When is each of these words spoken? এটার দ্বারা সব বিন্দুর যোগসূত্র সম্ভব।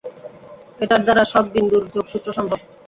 এটার 0.79 1.01
দ্বারা 1.05 1.23
সব 1.33 1.45
বিন্দুর 1.53 1.83
যোগসূত্র 1.95 2.27
সম্ভব। 2.37 2.59